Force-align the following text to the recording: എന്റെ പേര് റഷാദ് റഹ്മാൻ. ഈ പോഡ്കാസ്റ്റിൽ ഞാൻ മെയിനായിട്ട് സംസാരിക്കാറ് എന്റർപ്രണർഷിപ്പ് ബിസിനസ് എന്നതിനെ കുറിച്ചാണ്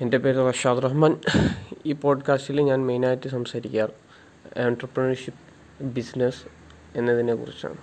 എന്റെ 0.00 0.18
പേര് 0.18 0.48
റഷാദ് 0.48 0.82
റഹ്മാൻ. 0.82 1.20
ഈ 1.86 1.92
പോഡ്കാസ്റ്റിൽ 1.92 2.60
ഞാൻ 2.60 2.86
മെയിനായിട്ട് 2.86 3.28
സംസാരിക്കാറ് 3.28 3.94
എന്റർപ്രണർഷിപ്പ് 4.56 5.84
ബിസിനസ് 5.84 6.42
എന്നതിനെ 6.98 7.34
കുറിച്ചാണ് 7.34 7.76